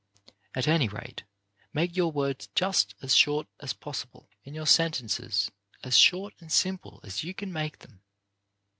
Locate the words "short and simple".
5.95-7.01